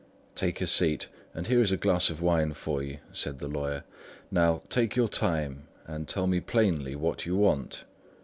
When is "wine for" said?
2.23-2.81